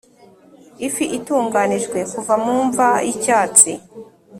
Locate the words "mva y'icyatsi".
2.67-3.71